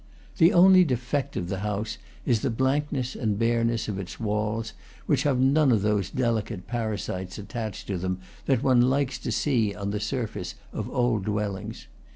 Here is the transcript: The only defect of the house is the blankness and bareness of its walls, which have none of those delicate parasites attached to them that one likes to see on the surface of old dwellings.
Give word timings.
The 0.39 0.51
only 0.51 0.83
defect 0.83 1.37
of 1.37 1.47
the 1.47 1.59
house 1.59 1.99
is 2.25 2.39
the 2.41 2.49
blankness 2.49 3.15
and 3.15 3.37
bareness 3.37 3.87
of 3.87 3.99
its 3.99 4.19
walls, 4.19 4.73
which 5.05 5.21
have 5.21 5.37
none 5.39 5.71
of 5.71 5.83
those 5.83 6.09
delicate 6.09 6.65
parasites 6.65 7.37
attached 7.37 7.85
to 7.85 7.99
them 7.99 8.17
that 8.47 8.63
one 8.63 8.81
likes 8.81 9.19
to 9.19 9.31
see 9.31 9.75
on 9.75 9.91
the 9.91 9.99
surface 9.99 10.55
of 10.73 10.89
old 10.89 11.25
dwellings. 11.25 11.85